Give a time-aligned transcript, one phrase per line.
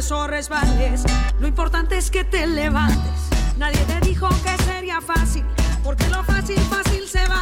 [0.00, 1.02] Caigas o resbales,
[1.40, 3.28] lo importante es que te levantes.
[3.58, 5.44] Nadie te dijo que sería fácil,
[5.84, 7.40] porque lo fácil, fácil se va.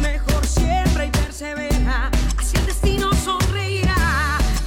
[0.00, 3.94] Mejor siempre y persevera, así el destino sonreirá.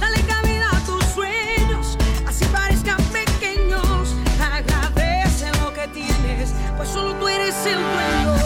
[0.00, 4.14] Dale cabida a tus sueños, así parezcan pequeños.
[4.40, 8.36] Agradece lo que tienes, pues solo tú eres el dueño.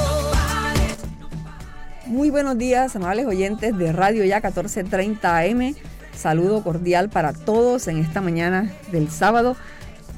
[2.06, 5.76] Muy buenos días, amables oyentes de Radio Ya 1430 AM.
[6.20, 9.56] Saludo cordial para todos en esta mañana del sábado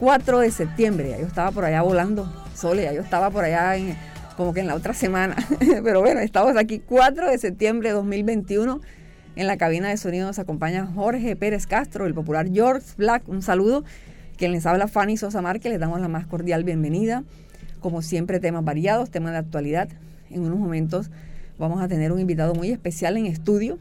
[0.01, 1.15] 4 de septiembre.
[1.21, 3.77] yo estaba por allá volando, Sole, ya yo estaba por allá
[4.37, 5.37] como que en la otra semana.
[5.85, 8.81] Pero bueno, estamos aquí 4 de septiembre de 2021.
[9.37, 13.29] En la cabina de sonido nos acompaña Jorge Pérez Castro, el popular George Black.
[13.29, 13.85] Un saludo.
[14.37, 17.23] Quien les habla Fanny Sosa Márquez, les damos la más cordial bienvenida.
[17.79, 19.89] Como siempre, temas variados, temas de actualidad.
[20.31, 21.13] En unos momentos
[21.63, 23.79] Vamos a tener un invitado muy especial en estudio.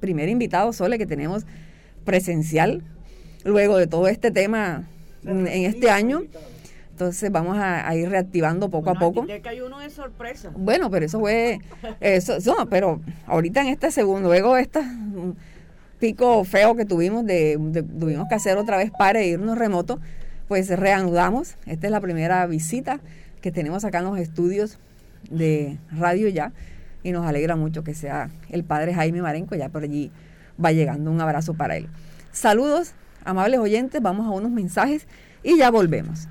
[0.00, 1.44] Primer invitado, Sole, que tenemos
[2.04, 2.82] presencial,
[3.44, 4.88] luego de todo este tema
[5.24, 6.22] en este año.
[6.92, 9.26] Entonces vamos a, ir reactivando poco a poco.
[9.26, 10.50] hay uno de sorpresa.
[10.54, 11.58] Bueno, pero eso fue,
[12.00, 14.80] eso, no, pero ahorita en este segundo, luego este
[15.98, 17.58] pico feo que tuvimos de,
[17.98, 19.98] tuvimos que hacer otra vez para irnos remoto,
[20.46, 21.56] pues reanudamos.
[21.64, 23.00] Esta es la primera visita
[23.40, 24.78] que tenemos acá en los estudios
[25.30, 26.52] de Radio Ya
[27.02, 30.10] y nos alegra mucho que sea el padre Jaime Marenco, ya por allí
[30.62, 31.10] va llegando.
[31.10, 31.88] Un abrazo para él.
[32.32, 32.92] Saludos,
[33.24, 35.06] amables oyentes, vamos a unos mensajes
[35.42, 36.28] y ya volvemos.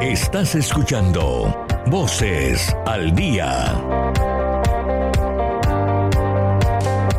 [0.00, 3.95] Estás escuchando Voces al Día.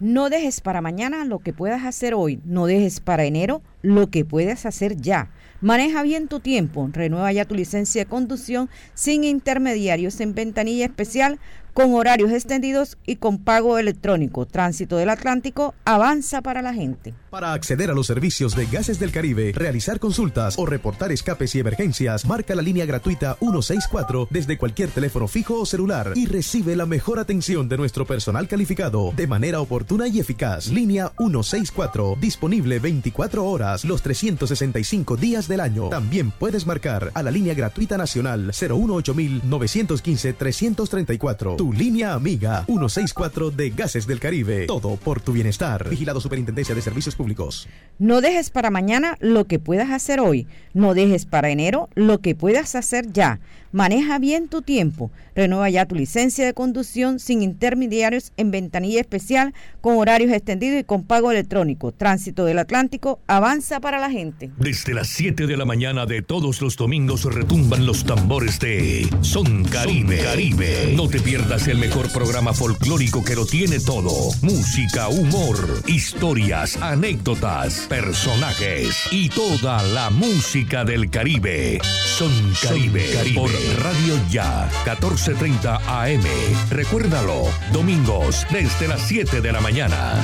[0.00, 2.40] No dejes para mañana lo que puedas hacer hoy.
[2.44, 5.30] No dejes para enero lo que puedas hacer ya.
[5.60, 6.90] Maneja bien tu tiempo.
[6.92, 11.38] Renueva ya tu licencia de conducción sin intermediarios en ventanilla especial
[11.74, 14.46] con horarios extendidos y con pago electrónico.
[14.46, 17.12] Tránsito del Atlántico avanza para la gente.
[17.30, 21.58] Para acceder a los servicios de Gases del Caribe, realizar consultas o reportar escapes y
[21.58, 26.86] emergencias, marca la línea gratuita 164 desde cualquier teléfono fijo o celular y recibe la
[26.86, 30.68] mejor atención de nuestro personal calificado de manera oportuna y eficaz.
[30.68, 35.88] Línea 164, disponible 24 horas los 365 días del año.
[35.88, 39.12] También puedes marcar a la línea gratuita nacional 018
[39.42, 44.66] 915 334 tu línea amiga 164 de Gases del Caribe.
[44.66, 45.88] Todo por tu bienestar.
[45.88, 47.66] Vigilado Superintendencia de Servicios Públicos.
[47.98, 50.46] No dejes para mañana lo que puedas hacer hoy.
[50.74, 53.40] No dejes para enero lo que puedas hacer ya.
[53.74, 55.10] Maneja bien tu tiempo.
[55.34, 60.84] Renueva ya tu licencia de conducción sin intermediarios en ventanilla especial con horarios extendidos y
[60.84, 61.90] con pago electrónico.
[61.90, 64.52] Tránsito del Atlántico avanza para la gente.
[64.58, 69.64] Desde las 7 de la mañana de todos los domingos retumban los tambores de Son
[69.64, 70.18] Caribe.
[70.18, 70.94] Caribe.
[70.94, 74.12] No te pierdas el mejor programa folclórico que lo tiene todo.
[74.42, 81.80] Música, humor, historias, anécdotas, personajes y toda la música del Caribe.
[82.04, 82.30] Son
[82.62, 83.04] Caribe.
[83.12, 83.63] Caribe.
[83.82, 86.24] Radio Ya, 14:30 AM.
[86.70, 90.14] Recuérdalo, domingos desde las 7 de la mañana.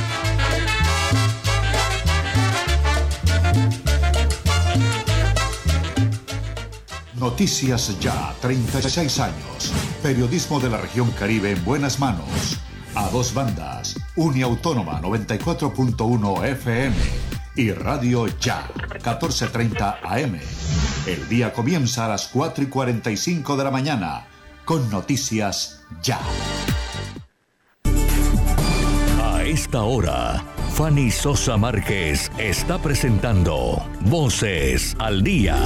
[7.15, 9.73] Noticias Ya, 36 años.
[10.03, 12.59] Periodismo de la región Caribe en buenas manos.
[12.95, 13.97] A dos bandas.
[14.17, 16.97] Uniautónoma 94.1 FM
[17.57, 18.69] y Radio Ya,
[19.03, 20.41] 14:30 AM.
[21.07, 24.27] El día comienza a las 4 y 45 de la mañana
[24.67, 26.21] con Noticias Ya.
[29.23, 30.45] A esta hora
[30.75, 35.57] Fanny Sosa Márquez está presentando Voces al Día.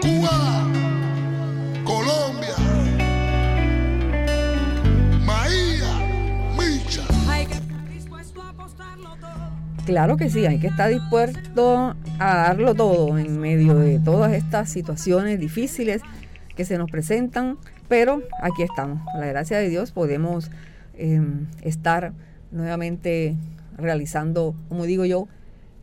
[0.00, 0.68] Cuba,
[1.84, 2.56] Colombia,
[5.24, 5.92] Maía,
[6.56, 7.02] Micha.
[7.28, 9.84] Hay que estar dispuesto a apostarlo todo.
[9.84, 11.96] Claro que sí, hay que estar dispuesto
[12.28, 16.02] a darlo todo en medio de todas estas situaciones difíciles
[16.56, 17.58] que se nos presentan,
[17.88, 19.00] pero aquí estamos.
[19.18, 20.50] La gracia de Dios podemos
[20.94, 21.20] eh,
[21.62, 22.12] estar
[22.50, 23.36] nuevamente
[23.76, 25.28] realizando, como digo yo,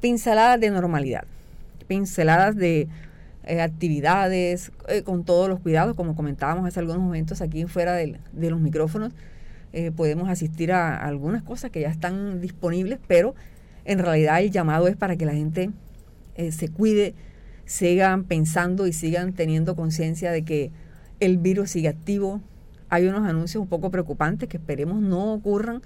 [0.02, 1.26] pinceladas de normalidad,
[1.88, 2.88] pinceladas de
[3.44, 8.20] eh, actividades eh, con todos los cuidados, como comentábamos hace algunos momentos aquí fuera de
[8.34, 9.14] los micrófonos.
[9.74, 13.36] eh, podemos asistir a algunas cosas que ya están disponibles, pero
[13.86, 15.72] en realidad el llamado es para que la gente
[16.40, 17.16] eh, se cuide,
[17.66, 20.72] sigan pensando y sigan teniendo conciencia de que
[21.20, 22.42] el virus sigue activo.
[22.88, 25.82] Hay unos anuncios un poco preocupantes que esperemos no ocurran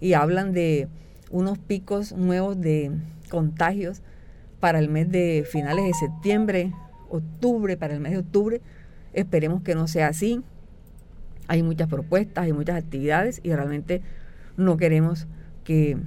[0.00, 0.88] y hablan de
[1.30, 2.92] unos picos nuevos de
[3.28, 4.00] contagios
[4.58, 6.72] para el mes de finales de septiembre,
[7.10, 8.62] octubre, para el mes de octubre.
[9.12, 10.40] Esperemos que no sea así.
[11.46, 14.00] Hay muchas propuestas, hay muchas actividades y realmente
[14.56, 15.26] no queremos
[15.62, 15.98] que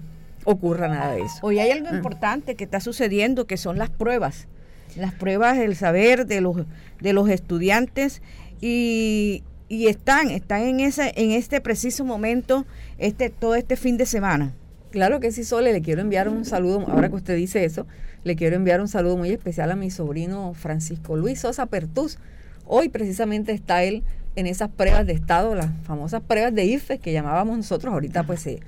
[0.49, 1.39] ocurra nada de eso.
[1.41, 1.95] Hoy hay algo Mm.
[1.97, 4.47] importante que está sucediendo, que son las pruebas.
[4.95, 6.55] Las pruebas del saber de los,
[7.01, 8.21] de los estudiantes
[8.61, 12.65] y, y están, están en, ese, en este preciso momento,
[12.97, 14.53] este, todo este fin de semana.
[14.91, 17.85] Claro que sí, Sole, le quiero enviar un saludo, ahora que usted dice eso,
[18.23, 22.17] le quiero enviar un saludo muy especial a mi sobrino Francisco Luis Sosa Pertús.
[22.65, 24.03] Hoy precisamente está él
[24.38, 28.39] en esas pruebas de estado, las famosas pruebas de IFE que llamábamos nosotros, ahorita pues
[28.41, 28.59] se,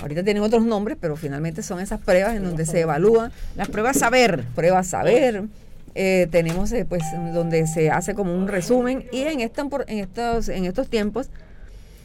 [0.00, 3.98] ahorita tienen otros nombres, pero finalmente son esas pruebas en donde se evalúa Las pruebas
[3.98, 4.44] saber.
[4.54, 5.44] pruebas saber,
[5.94, 7.02] eh, tenemos eh, pues
[7.34, 11.28] donde se hace como un resumen y en, esta, en, estos, en estos tiempos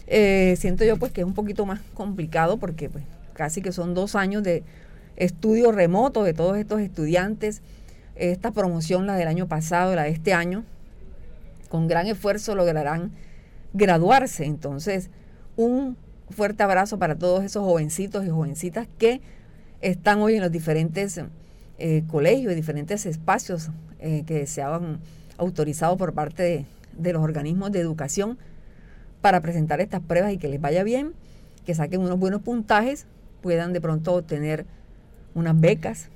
[0.07, 3.04] eh, siento yo pues que es un poquito más complicado porque pues
[3.34, 4.63] casi que son dos años de
[5.18, 7.62] estudio remoto de todos estos estudiantes.
[8.16, 10.63] Esta promoción, la del año pasado, la de este año,
[11.69, 13.12] con gran esfuerzo lograrán
[13.74, 14.45] graduarse.
[14.45, 15.10] Entonces,
[15.56, 15.98] un
[16.29, 19.21] fuerte abrazo para todos esos jovencitos y jovencitas que
[19.81, 21.19] están hoy en los diferentes
[21.77, 23.69] eh, colegios, diferentes espacios
[24.00, 25.00] eh, que se han
[25.38, 26.65] autorizado por parte de,
[26.97, 28.38] de los organismos de educación
[29.21, 31.13] para presentar estas pruebas y que les vaya bien,
[31.65, 33.06] que saquen unos buenos puntajes,
[33.41, 34.65] puedan de pronto obtener
[35.35, 36.09] unas becas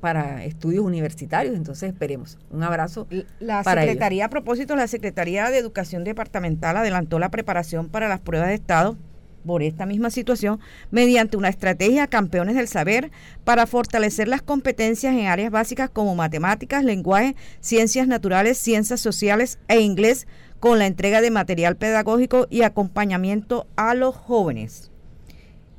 [0.00, 1.54] para estudios universitarios.
[1.56, 2.38] Entonces esperemos.
[2.50, 3.06] Un abrazo.
[3.38, 3.92] La para ellos.
[3.92, 8.54] Secretaría, a propósito, la Secretaría de Educación Departamental adelantó la preparación para las pruebas de
[8.54, 8.96] Estado
[9.44, 10.60] por esta misma situación
[10.90, 13.10] mediante una estrategia Campeones del Saber
[13.44, 19.80] para fortalecer las competencias en áreas básicas como matemáticas, lenguaje, ciencias naturales, ciencias sociales e
[19.80, 20.26] inglés
[20.60, 24.90] con la entrega de material pedagógico y acompañamiento a los jóvenes.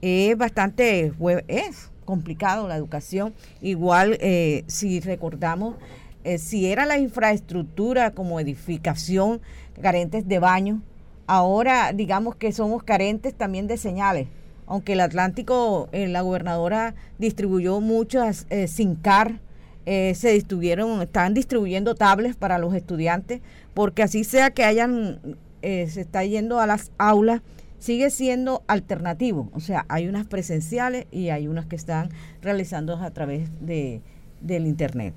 [0.01, 1.13] Es bastante,
[1.47, 3.33] es complicado la educación.
[3.61, 5.75] Igual, eh, si recordamos,
[6.23, 9.41] eh, si era la infraestructura como edificación,
[9.81, 10.81] carentes de baño,
[11.27, 14.27] ahora digamos que somos carentes también de señales.
[14.67, 19.39] Aunque el Atlántico, eh, la gobernadora distribuyó muchas eh, sin car,
[19.85, 23.41] eh, se distribuyeron, están distribuyendo tablets para los estudiantes,
[23.73, 25.19] porque así sea que hayan,
[25.61, 27.41] se está yendo a las aulas,
[27.79, 29.49] sigue siendo alternativo.
[29.53, 32.09] O sea, hay unas presenciales y hay unas que están
[32.41, 34.01] realizando a través de,
[34.39, 35.13] del Internet.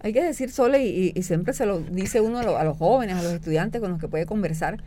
[0.00, 3.32] Hay que decir, Sole, y, siempre se lo dice uno a los jóvenes, a los
[3.32, 4.82] estudiantes con los que puede conversar,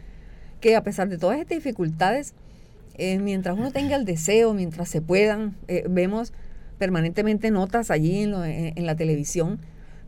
[0.59, 2.33] que a pesar de todas estas dificultades,
[2.95, 6.33] eh, mientras uno tenga el deseo, mientras se puedan, eh, vemos
[6.77, 9.59] permanentemente notas allí en, en la televisión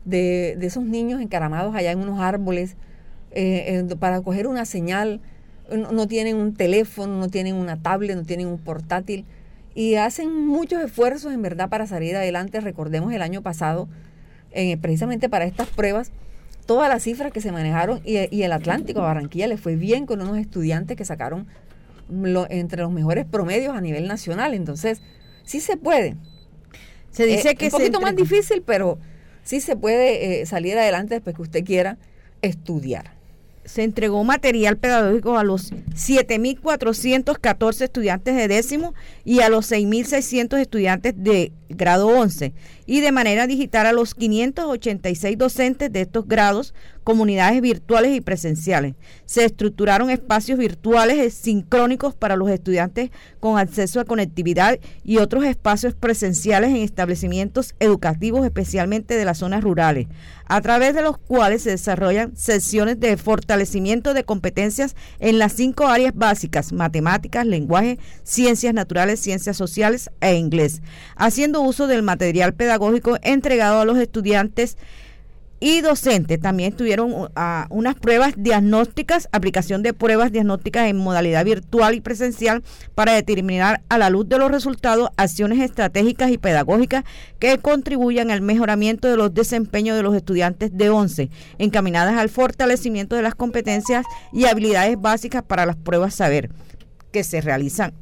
[0.04, 2.76] de, esos niños encaramados allá en unos árboles
[3.30, 5.20] eh, para coger una señal.
[5.70, 9.24] No, tienen un teléfono, no tienen una tablet, no tienen un portátil
[9.74, 12.60] y hacen muchos esfuerzos en verdad para salir adelante.
[12.60, 13.88] Recordemos el año pasado,
[14.50, 16.12] eh, precisamente para estas pruebas,
[16.66, 20.06] todas las cifras que se manejaron y, y el Atlántico, a Barranquilla, le fue bien
[20.06, 21.46] con unos estudiantes que sacaron
[22.10, 24.54] lo- entre los mejores promedios a nivel nacional.
[24.54, 25.00] Entonces,
[25.44, 26.16] sí se puede.
[27.10, 28.98] Se dice Eh, que un se poquito más difícil, pero
[29.42, 31.98] sí se puede eh, salir adelante después que usted quiera
[32.42, 33.12] estudiar.
[33.64, 38.92] Se entregó material pedagógico a los 7.414 estudiantes de décimo
[39.24, 42.52] y a los 6.600 estudiantes de grado 11
[42.86, 48.94] y de manera digital a los 586 docentes de estos grados comunidades virtuales y presenciales.
[49.24, 55.94] Se estructuraron espacios virtuales sincrónicos para los estudiantes con acceso a conectividad y otros espacios
[55.94, 60.06] presenciales en establecimientos educativos, especialmente de las zonas rurales,
[60.46, 65.86] a través de los cuales se desarrollan sesiones de fortalecimiento de competencias en las cinco
[65.86, 70.82] áreas básicas, matemáticas, lenguaje, ciencias naturales, ciencias sociales e inglés,
[71.16, 74.76] haciendo uso del material pedagógico entregado a los estudiantes
[75.62, 76.40] y docentes.
[76.40, 77.28] También tuvieron uh,
[77.70, 82.64] unas pruebas diagnósticas, aplicación de pruebas diagnósticas en modalidad virtual y presencial
[82.96, 87.04] para determinar a la luz de los resultados acciones estratégicas y pedagógicas
[87.38, 93.14] que contribuyan al mejoramiento de los desempeños de los estudiantes de 11, encaminadas al fortalecimiento
[93.14, 96.50] de las competencias y habilidades básicas para las pruebas saber
[97.12, 97.94] que se realizan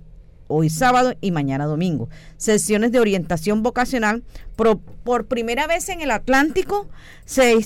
[0.50, 2.08] hoy sábado y mañana domingo.
[2.36, 4.22] Sesiones de orientación vocacional.
[4.56, 6.86] Por, primera vez en el Atlántico
[7.24, 7.56] se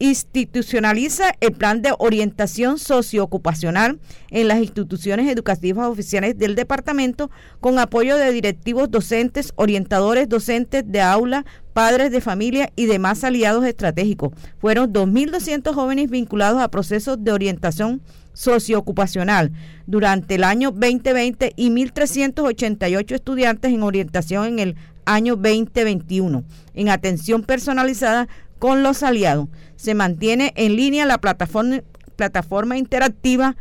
[0.00, 7.30] institucionaliza el plan de orientación socioocupacional en las instituciones educativas oficiales del departamento
[7.60, 13.64] con apoyo de directivos docentes, orientadores docentes de aula, padres de familia y demás aliados
[13.64, 14.32] estratégicos.
[14.58, 18.02] Fueron 2.200 jóvenes vinculados a procesos de orientación
[18.36, 19.50] socioocupacional
[19.86, 24.76] durante el año 2020 y 1.388 estudiantes en orientación en el
[25.06, 28.28] año 2021 en atención personalizada
[28.58, 29.48] con los aliados.
[29.76, 31.80] Se mantiene en línea la plataforma,
[32.16, 33.56] plataforma interactiva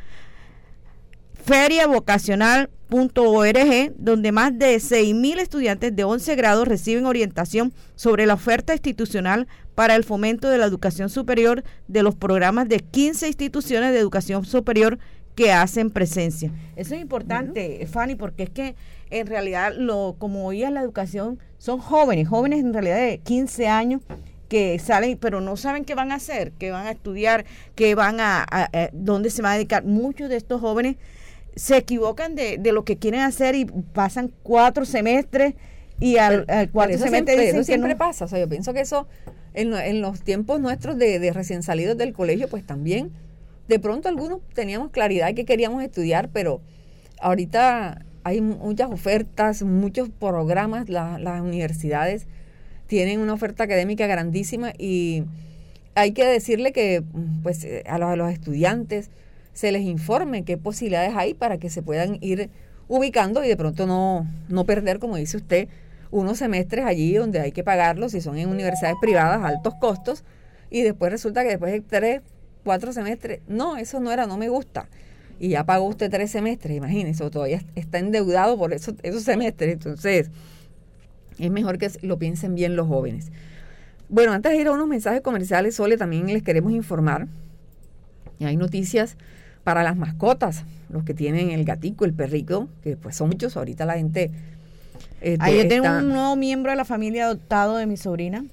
[2.95, 9.47] feriavocacional.org, donde más de 6.000 estudiantes de 11 grados reciben orientación sobre la oferta institucional
[9.75, 14.45] para el fomento de la educación superior de los programas de 15 instituciones de educación
[14.45, 14.99] superior
[15.35, 16.51] que hacen presencia.
[16.77, 18.75] Eso es importante, Fanny, porque es que
[19.09, 24.01] en realidad, lo como oías la educación, son jóvenes, jóvenes en realidad de 15 años
[24.49, 28.19] que salen, pero no saben qué van a hacer, qué van a estudiar, qué van
[28.19, 28.45] a,
[28.93, 29.83] dónde se van a dedicar.
[29.83, 30.97] Muchos de estos jóvenes
[31.55, 35.55] se equivocan de, de lo que quieren hacer y pasan cuatro semestres
[36.00, 38.25] y al, cuarto semestre siempre, eso siempre pasa.
[38.25, 39.07] O sea, yo pienso que eso
[39.53, 43.12] en, los tiempos nuestros de, recién salidos del colegio, pues también
[43.67, 46.62] de pronto algunos teníamos claridad de que queríamos estudiar, pero
[47.19, 52.27] ahorita hay muchas ofertas, muchos programas, las universidades
[52.88, 55.24] tienen una oferta académica grandísima y
[55.95, 57.03] hay que decirle que
[57.41, 59.09] pues a los, a los estudiantes
[59.55, 62.50] se les informe qué posibilidades hay para que se puedan ir
[62.89, 65.69] ubicando y de pronto no, no perder, como dice usted,
[66.12, 70.24] unos semestres allí donde hay que pagarlos, si son en universidades privadas, altos costos,
[70.69, 72.21] y después resulta que después de tres,
[72.65, 74.89] cuatro semestres, no, eso no era, no me gusta.
[75.39, 79.74] Y ya pagó usted tres semestres, imagínese, o todavía está endeudado por eso, esos semestres.
[79.74, 80.29] Entonces,
[81.39, 83.31] es mejor que lo piensen bien los jóvenes.
[84.09, 87.27] Bueno, antes de ir a unos mensajes comerciales, Sole, también les queremos informar.
[88.38, 89.17] Y hay noticias
[89.65, 93.57] para las mascotas, los que tienen el gatico, el perrito, que pues son muchos.
[93.57, 94.31] Ahorita la gente
[95.25, 98.45] este, Ahí yo tengo un nuevo miembro de la familia adoptado de mi sobrina,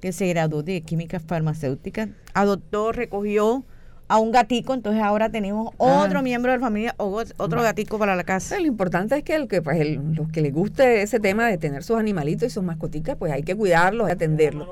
[0.00, 2.08] que se graduó de química farmacéutica.
[2.34, 3.62] Adoptó, recogió
[4.08, 6.04] a un gatico, entonces ahora tenemos ah.
[6.04, 8.58] otro miembro de la familia, otro gatico para la casa.
[8.58, 11.84] Lo importante es que el que pues los que les guste ese tema de tener
[11.84, 14.68] sus animalitos y sus mascoticas, pues hay que cuidarlos, y atenderlos.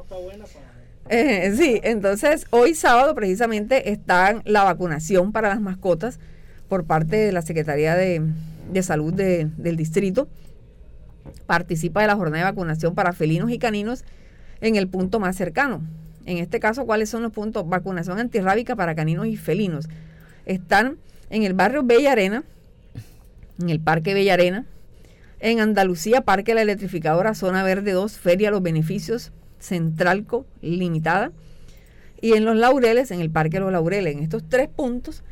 [1.10, 6.18] Eh, sí, entonces hoy sábado precisamente está la vacunación para las mascotas
[6.68, 8.22] por parte de la Secretaría de,
[8.82, 10.28] Salud del distrito
[11.46, 14.04] participa de la jornada de vacunación para felinos y caninos
[14.60, 15.80] en el punto más cercano.
[16.26, 17.66] En este caso, ¿cuáles son los puntos?
[17.68, 19.88] Vacunación antirrábica para caninos y felinos.
[20.44, 20.98] Están
[21.30, 22.44] en el barrio Bella Arena,
[23.60, 24.66] en el Parque Bella Arena,
[25.40, 31.32] en Andalucía, Parque La Electrificadora, Zona Verde 2, Feria Los Beneficios, Centralco Limitada,
[32.20, 34.14] y en Los Laureles, en el Parque Los Laureles.
[34.14, 35.22] En estos tres puntos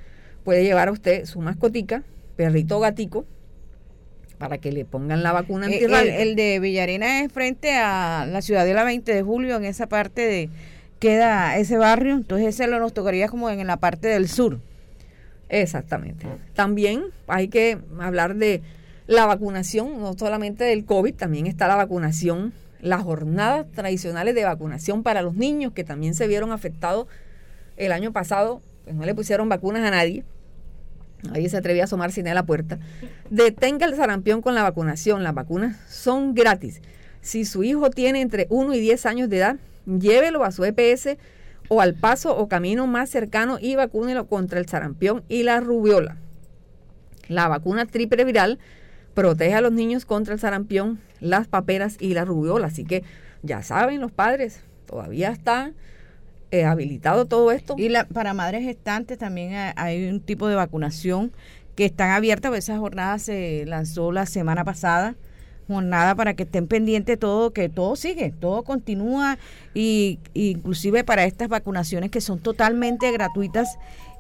[0.45, 2.02] puede llevar a usted su mascotica,
[2.37, 3.25] perrito o gatico,
[4.38, 6.16] para que le pongan la vacuna eh, antirrábica.
[6.16, 10.50] El, de Villarena es frente a la Ciudadela 20 de Julio, en esa parte de
[10.99, 14.61] queda ese barrio, entonces ese lo nos tocaría como en la parte del sur.
[15.49, 16.26] Exactamente.
[16.54, 18.62] También hay que hablar de
[19.06, 25.02] la vacunación, no solamente del COVID, también está la vacunación, las jornadas tradicionales de vacunación
[25.02, 27.06] para los niños que también se vieron afectados
[27.76, 30.25] el año pasado, pues no le pusieron vacunas a nadie
[31.33, 32.78] Ahí se atrevía a asomarse a la puerta.
[33.30, 35.23] Detenga el sarampión con la vacunación.
[35.23, 36.80] Las vacunas son gratis.
[37.21, 39.56] Si su hijo tiene entre 1 y 10 años de edad,
[39.87, 41.16] llévelo a su EPS
[41.68, 46.16] o al paso o camino más cercano y vacúnelo contra el sarampión y la rubiola.
[47.28, 48.59] La vacuna triple viral
[49.16, 52.66] protege a los niños contra el sarampión, las paperas y la rubiola.
[52.66, 53.02] Así que
[53.42, 55.73] ya saben los padres, todavía está
[56.50, 57.75] eh, habilitado todo esto.
[57.78, 61.32] Y la, para madres gestantes también hay, hay un tipo de vacunación
[61.76, 62.54] que están abiertas.
[62.54, 65.16] Esa jornada se lanzó la semana pasada
[65.66, 69.38] jornada para que estén pendientes todo, que todo sigue, todo continúa
[69.75, 73.76] y inclusive para estas vacunaciones que son totalmente gratuitas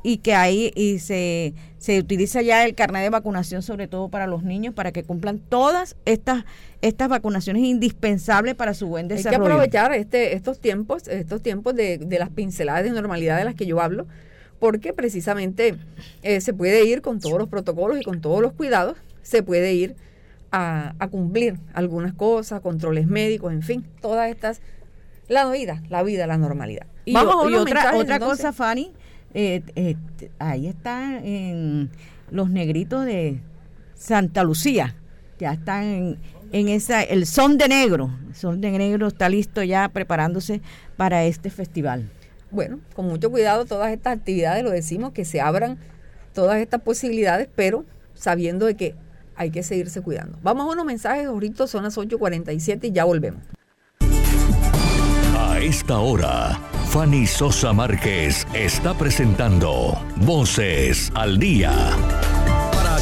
[0.06, 4.28] y que ahí y se, se utiliza ya el carnet de vacunación sobre todo para
[4.28, 6.44] los niños para que cumplan todas estas
[6.80, 9.42] estas vacunaciones indispensables para su buen desarrollo.
[9.42, 13.46] Hay que aprovechar este estos tiempos, estos tiempos de, de las pinceladas de normalidad de
[13.46, 14.06] las que yo hablo,
[14.60, 15.74] porque precisamente
[16.22, 19.74] eh, se puede ir con todos los protocolos y con todos los cuidados, se puede
[19.74, 19.96] ir
[20.52, 24.60] a, cumplir algunas cosas, controles médicos, en fin, todas estas,
[25.26, 26.86] la vida, la vida, la normalidad.
[27.04, 28.92] Y, Vamos a otra, otra cosa, Fanny,
[29.34, 29.96] eh, eh,
[30.38, 31.90] ahí están en
[32.30, 33.40] los negritos de
[33.94, 34.96] Santa Lucía,
[35.38, 36.18] ya están en,
[36.52, 40.60] en esa, el son de negro, el son de negro está listo ya preparándose
[40.96, 42.10] para este festival.
[42.50, 45.78] Bueno, con mucho cuidado todas estas actividades, lo decimos, que se abran
[46.32, 48.94] todas estas posibilidades, pero sabiendo de que
[49.36, 50.38] hay que seguirse cuidando.
[50.42, 53.42] Vamos a unos mensajes, ahorita son las 8.47 y ya volvemos.
[55.38, 56.58] A esta hora,
[56.96, 61.90] Fanny Sosa Márquez está presentando Voces al Día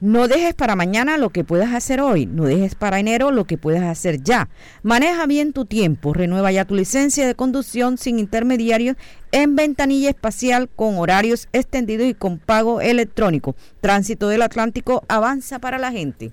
[0.00, 3.58] No dejes para mañana lo que puedas hacer hoy, no dejes para enero lo que
[3.58, 4.48] puedas hacer ya.
[4.82, 8.96] Maneja bien tu tiempo, renueva ya tu licencia de conducción sin intermediarios
[9.32, 13.56] en ventanilla espacial con horarios extendidos y con pago electrónico.
[13.80, 16.32] Tránsito del Atlántico avanza para la gente.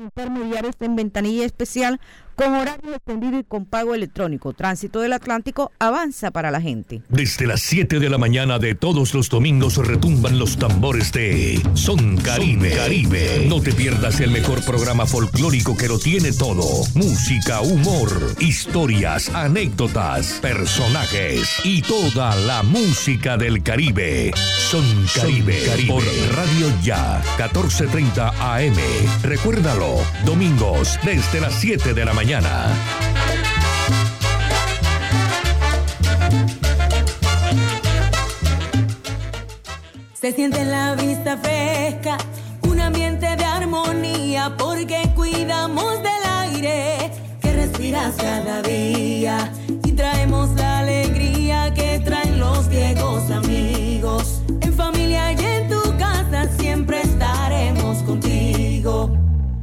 [0.00, 2.00] intermediarios en ventanilla especial
[2.40, 4.54] con horario extendido y con pago electrónico.
[4.54, 7.02] Tránsito del Atlántico avanza para la gente.
[7.10, 12.16] Desde las 7 de la mañana de todos los domingos retumban los tambores de Son
[12.16, 12.70] Caribe.
[12.70, 13.44] Caribe.
[13.46, 16.64] No te pierdas el mejor programa folclórico que lo tiene todo.
[16.94, 24.32] Música, humor, historias, anécdotas, personajes y toda la música del Caribe.
[24.56, 25.62] Son Caribe.
[25.66, 25.92] Caribe.
[25.92, 28.76] Por Radio Ya, 1430 AM.
[29.24, 32.29] Recuérdalo, domingos desde las 7 de la mañana
[40.12, 42.18] se siente en la vista fresca,
[42.62, 47.10] un ambiente de armonía, porque cuidamos del aire
[47.42, 49.52] que respiras cada día
[49.84, 51.98] y traemos la alegría que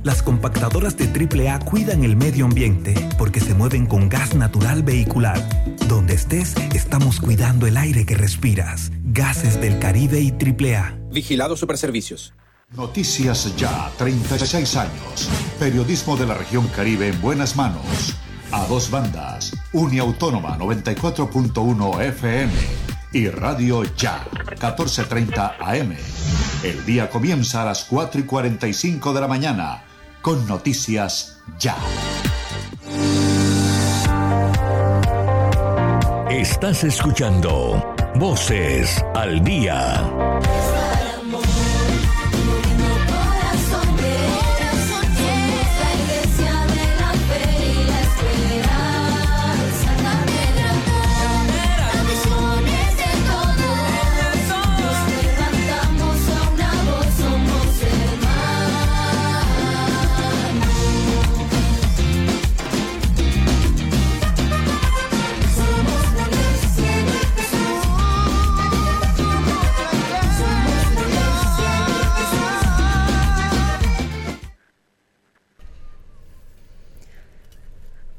[0.08, 5.38] Las compactadoras de AAA cuidan el medio ambiente porque se mueven con gas natural vehicular.
[5.90, 8.90] Donde estés, estamos cuidando el aire que respiras.
[9.04, 10.98] Gases del Caribe y AAA.
[11.12, 12.34] Vigilado Superservicios.
[12.74, 15.30] Noticias Ya, 36 años.
[15.60, 18.16] Periodismo de la región Caribe en buenas manos.
[18.54, 19.58] A dos bandas.
[19.74, 22.54] Uniautónoma 94.1 FM
[23.12, 25.98] y Radio Ya, 1430 AM.
[26.64, 29.84] El día comienza a las 4 y 45 de la mañana
[30.22, 31.76] con Noticias Ya.
[36.30, 40.47] Estás escuchando Voces al Día.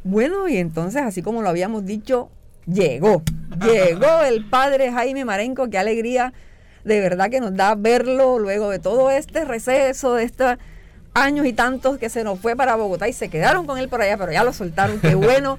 [0.09, 2.31] Bueno, y entonces, así como lo habíamos dicho,
[2.67, 3.23] llegó.
[3.63, 6.33] Llegó el padre Jaime Marenco, qué alegría
[6.83, 10.57] de verdad que nos da verlo luego de todo este receso, de estos
[11.13, 14.01] años y tantos que se nos fue para Bogotá y se quedaron con él por
[14.01, 14.99] allá, pero ya lo soltaron.
[14.99, 15.59] Qué bueno.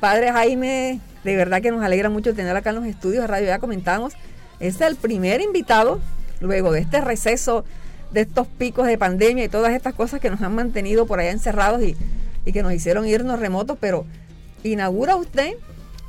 [0.00, 3.46] Padre Jaime, de verdad que nos alegra mucho tener acá en los estudios de radio.
[3.46, 4.14] Ya comentábamos,
[4.58, 6.00] es el primer invitado
[6.40, 7.64] luego de este receso,
[8.10, 11.30] de estos picos de pandemia y todas estas cosas que nos han mantenido por allá
[11.30, 11.96] encerrados y,
[12.48, 14.06] y que nos hicieron irnos remotos, pero
[14.64, 15.52] inaugura usted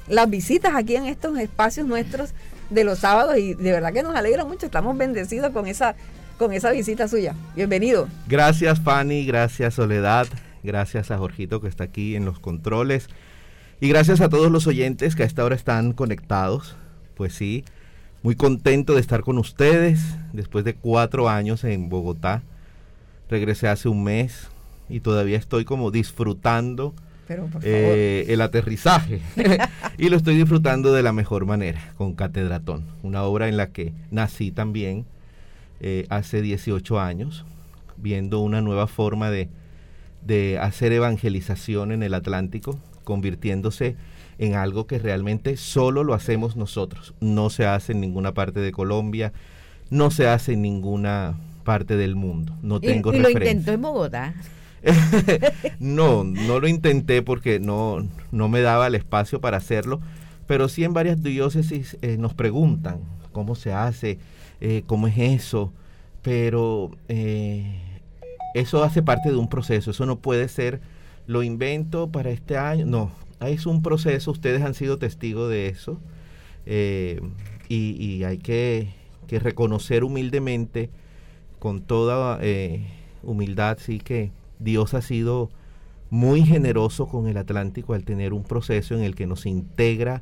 [0.07, 2.33] las visitas aquí en estos espacios nuestros
[2.69, 5.95] de los sábados y de verdad que nos alegra mucho, estamos bendecidos con esa,
[6.37, 7.35] con esa visita suya.
[7.57, 8.07] Bienvenido.
[8.29, 10.27] Gracias Fanny, gracias Soledad,
[10.63, 13.09] gracias a Jorgito que está aquí en los controles
[13.81, 16.77] y gracias a todos los oyentes que a esta hora están conectados.
[17.15, 17.65] Pues sí,
[18.23, 19.99] muy contento de estar con ustedes
[20.31, 22.43] después de cuatro años en Bogotá.
[23.29, 24.47] Regresé hace un mes
[24.89, 26.93] y todavía estoy como disfrutando
[27.61, 29.21] eh, el aterrizaje.
[29.97, 33.93] y lo estoy disfrutando de la mejor manera, con Catedratón, una obra en la que
[34.11, 35.05] nací también
[35.79, 37.45] eh, hace 18 años,
[37.97, 39.49] viendo una nueva forma de,
[40.25, 43.95] de hacer evangelización en el Atlántico, convirtiéndose
[44.39, 47.13] en algo que realmente solo lo hacemos nosotros.
[47.19, 49.33] No se hace en ninguna parte de Colombia,
[49.89, 52.55] no se hace en ninguna parte del mundo.
[52.61, 54.33] No tengo y, lo intentó en Bogotá.
[55.79, 59.99] no, no lo intenté porque no, no me daba el espacio para hacerlo,
[60.47, 64.19] pero sí en varias diócesis eh, nos preguntan cómo se hace,
[64.61, 65.71] eh, cómo es eso,
[66.21, 67.81] pero eh,
[68.53, 70.81] eso hace parte de un proceso, eso no puede ser,
[71.27, 73.11] lo invento para este año, no,
[73.41, 75.99] es un proceso, ustedes han sido testigos de eso,
[77.67, 78.89] y, hay que,
[79.27, 80.89] que, reconocer humildemente,
[81.59, 82.39] con toda
[83.23, 85.49] humildad, sí que Dios ha sido
[86.09, 90.21] muy generoso con el Atlántico al tener un proceso en el que nos integra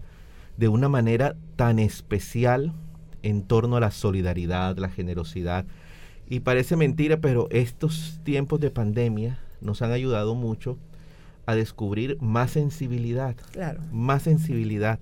[0.57, 2.73] de una manera tan especial
[3.23, 5.65] en torno a la solidaridad, la generosidad.
[6.29, 10.77] Y parece mentira, pero estos tiempos de pandemia nos han ayudado mucho
[11.45, 13.35] a descubrir más sensibilidad.
[13.51, 13.81] Claro.
[13.91, 14.99] Más sensibilidad.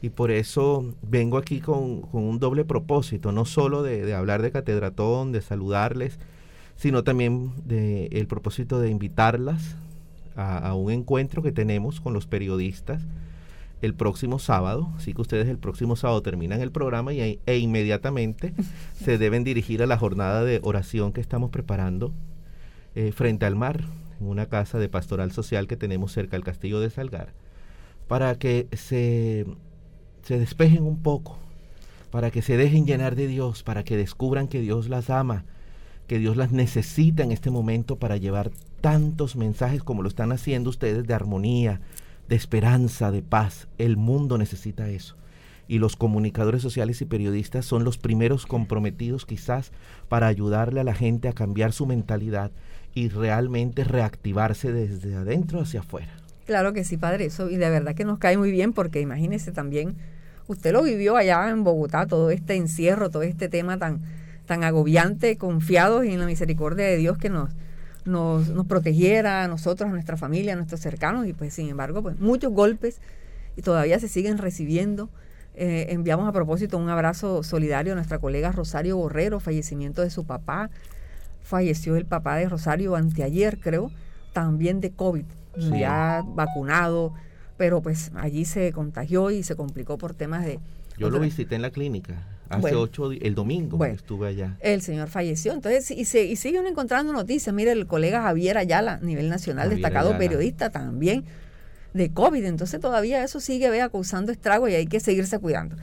[0.00, 4.50] Y por eso vengo aquí con, un doble propósito, no solo de, de hablar de
[4.50, 6.18] Catedratón, de saludarles,
[6.76, 9.76] sino también de el propósito de invitarlas
[10.36, 13.02] a, un encuentro que tenemos con los periodistas
[13.82, 18.54] el próximo sábado, así que ustedes el próximo sábado terminan el programa y, e inmediatamente
[18.94, 22.12] se deben dirigir a la jornada de oración que estamos preparando
[22.94, 23.84] eh, frente al mar,
[24.20, 27.32] en una casa de pastoral social que tenemos cerca del castillo de Salgar,
[28.08, 29.46] para que se,
[30.22, 31.38] se despejen un poco,
[32.10, 35.44] para que se dejen llenar de Dios, para que descubran que Dios las ama,
[36.06, 40.70] que Dios las necesita en este momento para llevar tantos mensajes como lo están haciendo
[40.70, 41.80] ustedes de armonía,
[42.28, 43.68] de esperanza, de paz.
[43.78, 45.16] El mundo necesita eso.
[45.66, 49.72] Y los comunicadores sociales y periodistas son los primeros comprometidos quizás
[50.08, 52.50] para ayudarle a la gente a cambiar su mentalidad
[52.94, 56.12] y realmente reactivarse desde adentro hacia afuera.
[56.46, 59.50] Claro que sí, padre, eso y de verdad que nos cae muy bien porque imagínese
[59.50, 59.96] también,
[60.46, 64.02] usted lo vivió allá en Bogotá, todo este encierro, todo este tema tan,
[64.46, 67.50] tan agobiante, confiados en la misericordia de Dios que nos,
[68.04, 72.02] nos, nos, protegiera a nosotros, a nuestra familia, a nuestros cercanos, y pues sin embargo,
[72.02, 73.00] pues muchos golpes
[73.56, 75.10] y todavía se siguen recibiendo.
[75.56, 80.24] Eh, enviamos a propósito un abrazo solidario a nuestra colega Rosario Borrero, fallecimiento de su
[80.24, 80.70] papá.
[81.42, 83.90] Falleció el papá de Rosario anteayer, creo,
[84.32, 85.26] también de COVID,
[85.56, 87.14] ya vacunado,
[87.56, 90.58] pero pues allí se contagió y se complicó por temas de...
[90.96, 92.33] Yo lo visité en la clínica.
[92.48, 94.56] Hace ocho el domingo estuve allá.
[94.60, 95.52] El señor falleció.
[95.52, 97.54] Entonces, y, se, y siguen encontrando noticias.
[97.54, 101.24] Mire, el colega Javier Ayala, a nivel nacional, destacado periodista también
[101.94, 102.44] de COVID.
[102.44, 105.76] Entonces, todavía eso sigue vea, causando estragos y hay que seguirse cuidando.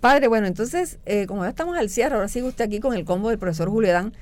[0.00, 3.04] Padre, bueno, entonces, eh, como ya estamos al cierre, ahora sigue usted aquí con el
[3.04, 4.12] combo del profesor Julián.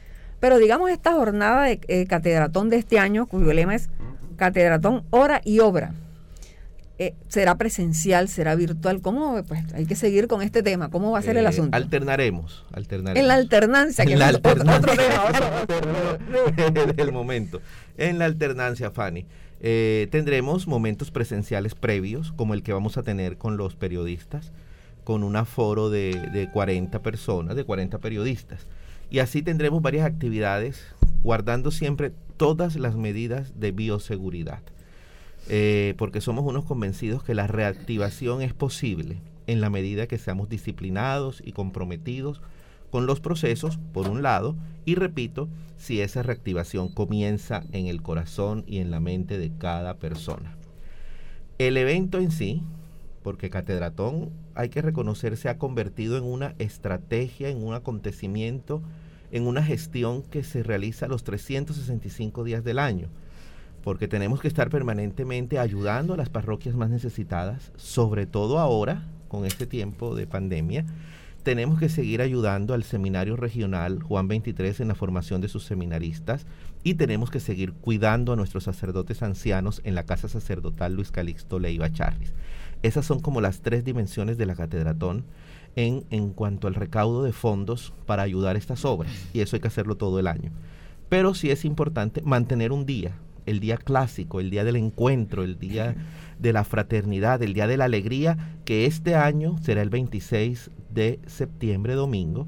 [0.40, 3.88] Pero digamos, esta jornada de eh, catedratón de este año, cuyo lema es
[4.36, 5.94] Catedratón, Hora y Obra
[7.06, 8.28] eh, ¿Será presencial?
[8.28, 9.00] ¿Será virtual?
[9.00, 9.42] ¿Cómo?
[9.44, 10.88] Pues hay que seguir con este tema.
[10.90, 11.76] ¿Cómo va a ser el eh, asunto?
[11.76, 13.20] Alternaremos, alternaremos.
[13.20, 14.92] En la alternancia, que en la alternancia,
[17.12, 17.60] momento.
[17.98, 19.26] En la alternancia, Fanny.
[19.60, 24.52] Eh, tendremos momentos presenciales previos, como el que vamos a tener con los periodistas,
[25.04, 28.66] con un aforo de, de 40 personas, de 40 periodistas.
[29.10, 30.84] Y así tendremos varias actividades,
[31.22, 34.60] guardando siempre todas las medidas de bioseguridad.
[35.48, 40.48] Eh, porque somos unos convencidos que la reactivación es posible en la medida que seamos
[40.48, 42.40] disciplinados y comprometidos
[42.90, 48.64] con los procesos, por un lado, y repito, si esa reactivación comienza en el corazón
[48.66, 50.56] y en la mente de cada persona.
[51.58, 52.62] El evento en sí
[53.22, 58.82] porque Catedratón, hay que reconocer, se ha convertido en una estrategia, en un acontecimiento,
[59.30, 63.08] en una gestión que se realiza los 365 días del año,
[63.82, 69.44] porque tenemos que estar permanentemente ayudando a las parroquias más necesitadas, sobre todo ahora, con
[69.44, 70.84] este tiempo de pandemia,
[71.42, 76.46] tenemos que seguir ayudando al seminario regional Juan 23 en la formación de sus seminaristas
[76.84, 81.58] y tenemos que seguir cuidando a nuestros sacerdotes ancianos en la casa sacerdotal Luis Calixto
[81.58, 82.32] Leiva Charris.
[82.82, 85.24] Esas son como las tres dimensiones de la catedratón
[85.74, 89.68] en, en cuanto al recaudo de fondos para ayudar estas obras y eso hay que
[89.68, 90.52] hacerlo todo el año.
[91.08, 93.16] Pero sí es importante mantener un día,
[93.46, 95.94] el día clásico, el día del encuentro, el día
[96.38, 101.20] de la fraternidad, el día de la alegría, que este año será el 26 de
[101.26, 102.46] septiembre, domingo,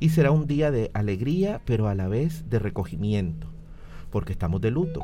[0.00, 3.46] y será un día de alegría, pero a la vez de recogimiento,
[4.10, 5.00] porque estamos de luto.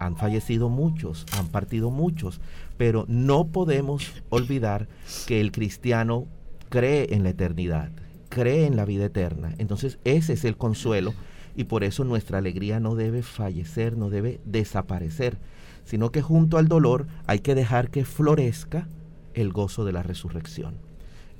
[0.00, 2.40] Han fallecido muchos, han partido muchos,
[2.76, 4.86] pero no podemos olvidar
[5.26, 6.26] que el cristiano
[6.68, 7.90] cree en la eternidad,
[8.28, 9.54] cree en la vida eterna.
[9.58, 11.14] Entonces ese es el consuelo
[11.58, 15.38] y por eso nuestra alegría no debe fallecer, no debe desaparecer,
[15.84, 18.86] sino que junto al dolor hay que dejar que florezca
[19.34, 20.76] el gozo de la resurrección.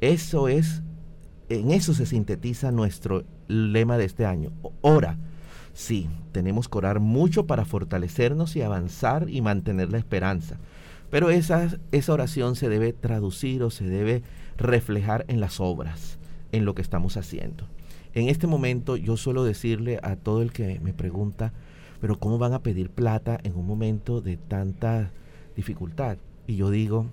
[0.00, 0.82] Eso es,
[1.48, 4.50] en eso se sintetiza nuestro lema de este año.
[4.80, 5.16] Ora.
[5.72, 10.56] Sí, tenemos que orar mucho para fortalecernos y avanzar y mantener la esperanza.
[11.10, 14.24] Pero esa, esa oración se debe traducir o se debe
[14.56, 16.18] reflejar en las obras,
[16.50, 17.68] en lo que estamos haciendo.
[18.14, 21.52] En este momento yo suelo decirle a todo el que me pregunta,
[22.00, 25.10] pero ¿cómo van a pedir plata en un momento de tanta
[25.56, 26.18] dificultad?
[26.46, 27.06] Y yo digo,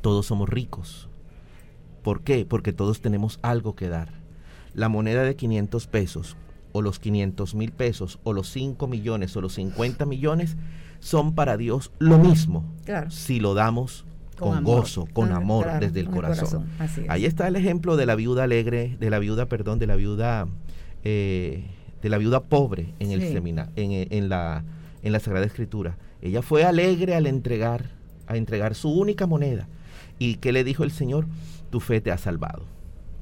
[0.00, 1.08] todos somos ricos.
[2.02, 2.44] ¿Por qué?
[2.44, 4.10] Porque todos tenemos algo que dar.
[4.74, 6.36] La moneda de 500 pesos
[6.72, 10.56] o los 500 mil pesos o los 5 millones o los 50 millones
[11.00, 12.64] son para Dios lo mismo
[13.08, 14.04] si lo damos
[14.38, 16.66] con, gozo, con ah, amor desde el corazón.
[17.08, 20.46] Ahí está el ejemplo de la viuda alegre, de la viuda, perdón, de la viuda,
[21.04, 21.64] eh,
[22.02, 24.64] de la viuda pobre en el seminario, en, en, la,
[25.02, 25.96] en la Sagrada Escritura.
[26.22, 27.90] Ella fue alegre al entregar,
[28.26, 29.68] a entregar su única moneda.
[30.18, 31.26] ¿Y qué le dijo el Señor?
[31.70, 32.64] Tu fe te ha salvado.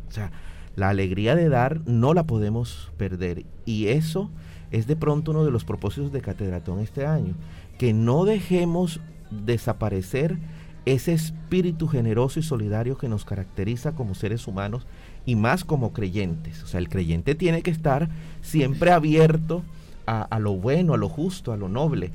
[0.09, 0.31] O sea,
[0.77, 3.45] la alegría de dar no la podemos perder.
[3.65, 4.31] Y eso
[4.71, 7.35] es de pronto uno de los propósitos de Catedratón este año.
[7.79, 9.01] Que no dejemos
[9.31, 10.39] desaparecer
[10.87, 14.87] ese espíritu generoso y solidario que nos caracteriza como seres humanos
[15.25, 16.63] y más como creyentes.
[16.63, 18.09] O sea, el creyente tiene que estar
[18.43, 19.63] siempre abierto
[20.07, 22.13] a, a, lo bueno, a lo justo, a lo noble.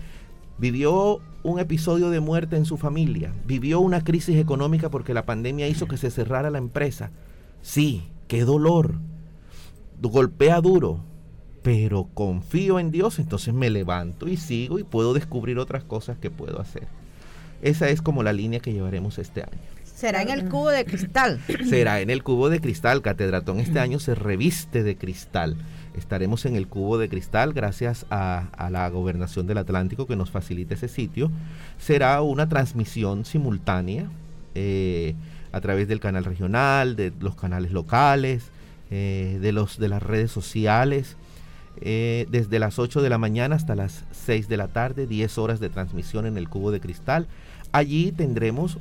[0.59, 5.67] Vivió un episodio de muerte en su familia, vivió una crisis económica porque la pandemia
[5.67, 7.11] hizo que se cerrara la empresa.
[7.61, 8.95] Sí, qué dolor.
[10.01, 10.99] Golpea duro,
[11.63, 16.29] pero confío en Dios, entonces me levanto y sigo y puedo descubrir otras cosas que
[16.29, 16.98] puedo hacer.
[17.61, 19.59] Esa es como la línea que llevaremos este año.
[19.83, 21.41] Será en el cubo de cristal.
[21.69, 23.01] Será en el cubo de cristal.
[23.01, 25.57] Catedratón este año se reviste de cristal.
[25.93, 30.75] Estaremos en el cubo de cristal gracias a, la gobernación del Atlántico que nos facilita
[30.75, 31.31] ese sitio.
[31.77, 34.09] Será una transmisión simultánea
[34.55, 35.15] eh,
[35.51, 38.51] a través del canal regional, de los canales locales,
[38.91, 41.17] eh, de, los, de las redes sociales.
[41.81, 45.59] Eh, desde las 8 de la mañana hasta las 6 de la tarde, 10 horas
[45.59, 47.27] de transmisión en el cubo de cristal.
[47.71, 48.77] Allí tendremos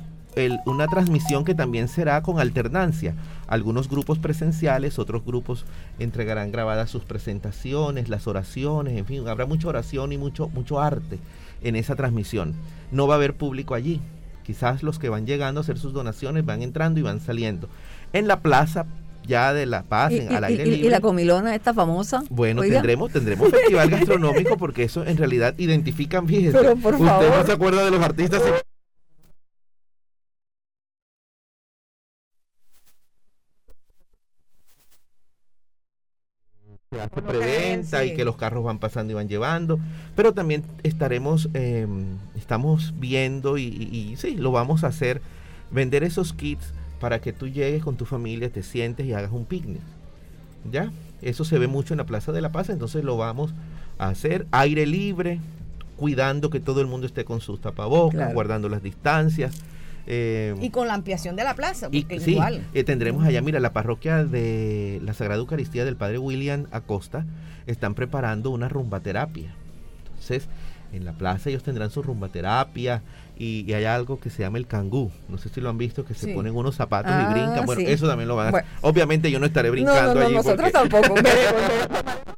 [0.65, 3.15] una transmisión que también será con alternancia.
[3.47, 5.65] Algunos grupos presenciales, otros grupos
[5.97, 11.19] entregarán grabadas sus presentaciones, las oraciones, en fin, habrá mucha oración y mucho, mucho arte
[11.61, 12.53] en esa transmisión.
[12.91, 14.01] No va a haber público allí.
[14.45, 17.69] Quizás los que van llegando a hacer sus donaciones van entrando y van saliendo.
[18.13, 18.85] En la plaza
[19.27, 20.87] ya de La Paz, en, al aire libre.
[20.87, 22.23] ¿Y la comilona esta famosa?
[22.29, 26.57] Bueno, tendremos tendremos festival gastronómico porque eso en realidad identifican, fíjese.
[26.57, 27.37] Pero por Usted favor.
[27.37, 28.41] no se acuerda de los artistas
[36.97, 39.79] hace preventa y que los carros van pasando y van llevando,
[40.15, 41.85] pero también estaremos, eh,
[42.35, 45.21] estamos viendo y, y, y, sí, lo vamos a hacer,
[45.69, 49.45] vender esos kits para que tú llegues con tu familia, te sientes y hagas un
[49.45, 49.81] picnic.
[50.71, 50.91] ¿Ya?
[51.21, 53.53] Eso se ve mucho en la Plaza de la Paz, entonces lo vamos
[53.99, 55.39] a hacer aire libre,
[55.95, 58.33] cuidando que todo el mundo esté con sus tapabocas, claro.
[58.33, 59.61] guardando las distancias.
[60.11, 61.87] Eh, y con la ampliación de la plaza.
[61.91, 62.63] Y, sí, igual.
[62.73, 67.25] Eh, tendremos allá, mira, la parroquia de la Sagrada Eucaristía del Padre William Acosta
[67.67, 69.53] están preparando una rumbaterapia.
[70.07, 70.47] Entonces,
[70.91, 73.03] en la plaza ellos tendrán su rumbaterapia
[73.37, 75.11] y, y, hay algo que se llama el cangú.
[75.29, 76.33] No sé si lo han visto, que se Sí.
[76.33, 77.65] ponen unos zapatos Ah, y brincan.
[77.67, 77.87] Bueno, sí.
[77.87, 78.63] eso también lo van a hacer.
[78.63, 78.77] Bueno.
[78.81, 80.35] Obviamente yo no estaré No, brincando no, no, allí.
[80.35, 81.15] nosotros porque- tampoco.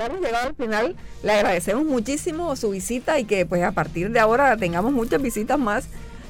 [0.00, 0.96] verdad hemos llegado al final.
[1.22, 5.58] Le agradecemos muchísimo su visita y que pues a partir de ahora tengamos muchas visitas
[5.58, 5.88] más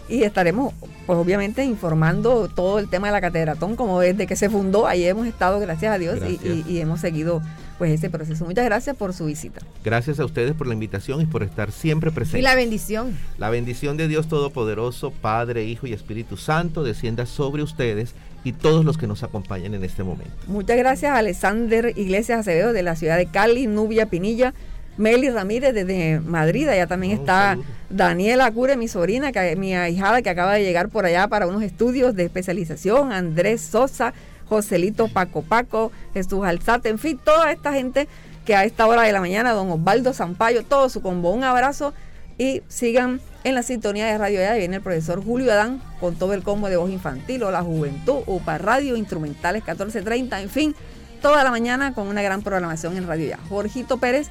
[0.09, 0.75] y estaremos
[1.07, 5.05] pues obviamente informando todo el tema de la catedratón como desde que se fundó, ahí
[5.05, 7.43] hemos estado gracias a Dios y, y hemos seguido
[7.79, 8.45] pues ese proceso.
[8.45, 9.63] Muchas gracias por su visita.
[9.83, 12.41] Gracias a ustedes por la invitación y por estar siempre presentes.
[12.41, 13.17] Y la bendición.
[13.39, 18.85] La bendición de Dios Todopoderoso, Padre, Hijo y Espíritu Santo, descienda sobre ustedes y todos
[18.85, 20.33] los que nos acompañan en este momento.
[20.47, 24.55] Muchas gracias a Alexander Iglesias Acevedo de la ciudad de Cali, Nubia Pinilla,
[24.97, 30.23] Meli Ramírez desde Madrid, allá también oh, está Daniela Cure, mi sobrina, que, mi ahijada
[30.23, 34.13] que acaba de llegar por allá para unos estudios de especialización, Andrés Sosa,
[34.49, 38.09] Joselito Paco Paco, Jesús Alzate, en fin, toda esta gente
[38.45, 41.95] que a esta hora de la mañana, don Osvaldo Zampayo, todo su combo, un abrazo
[42.41, 44.55] y sigan en la sintonía de Radio Ya.
[44.55, 48.23] Viene el profesor Julio Adán con todo el combo de voz infantil o la juventud,
[48.27, 50.75] UPA Radio, instrumentales 1430, en fin,
[51.21, 53.39] toda la mañana con una gran programación en Radio Ya.
[53.51, 54.29] Jorgito Pérez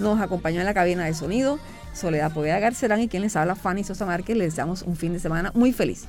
[0.00, 1.60] nos acompañó en la cabina de sonido.
[1.94, 4.36] Soledad Poveda Garcerán y quien les habla, Fanny Sosa Márquez.
[4.36, 6.08] Les deseamos un fin de semana muy feliz.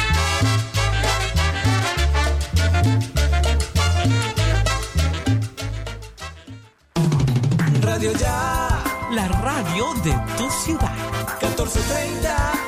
[8.11, 10.91] Radio Ya, la radio de tu ciudad.
[11.39, 12.60] 1430